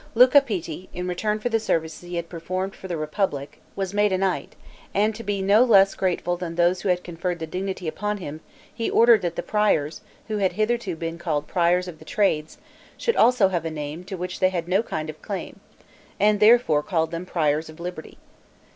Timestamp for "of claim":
15.07-15.59